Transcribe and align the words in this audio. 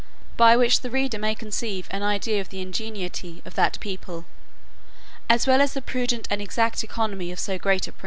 By 0.35 0.57
which 0.57 0.81
the 0.81 0.89
reader 0.89 1.19
may 1.19 1.35
conceive 1.35 1.87
an 1.91 2.01
idea 2.01 2.41
of 2.41 2.49
the 2.49 2.59
ingenuity 2.59 3.43
of 3.45 3.53
that 3.53 3.79
people, 3.79 4.25
as 5.29 5.45
well 5.45 5.61
as 5.61 5.73
the 5.75 5.81
prudent 5.83 6.27
and 6.31 6.41
exact 6.41 6.83
economy 6.83 7.31
of 7.31 7.39
so 7.39 7.59
great 7.59 7.87
a 7.87 7.91
prince. 7.91 7.99